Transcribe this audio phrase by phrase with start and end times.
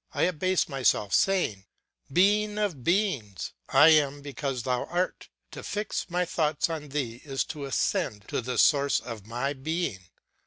[0.15, 1.65] I abase myself, saying,
[2.11, 7.43] "Being of beings, I am because thou art; to fix my thoughts on thee is
[7.53, 9.99] to ascend to the source of my being.